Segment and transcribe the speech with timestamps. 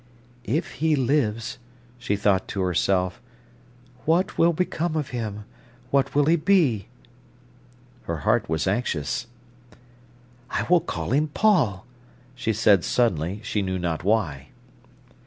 [0.47, 1.59] "If he lives,"
[1.99, 3.21] she thought to herself,
[4.05, 6.87] "what will become of him—what will he be?"
[8.05, 9.27] Her heart was anxious.
[10.49, 11.85] "I will call him Paul,"
[12.33, 14.47] she said suddenly; she knew not why.